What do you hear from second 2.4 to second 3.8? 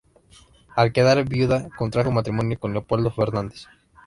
con Leopoldo Fernández.